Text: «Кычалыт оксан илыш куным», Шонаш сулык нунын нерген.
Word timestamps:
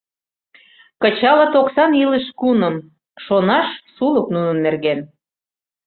«Кычалыт 1.01 1.53
оксан 1.61 1.91
илыш 2.03 2.25
куным», 2.39 2.75
Шонаш 3.23 3.67
сулык 3.95 4.27
нунын 4.33 4.57
нерген. 4.65 4.99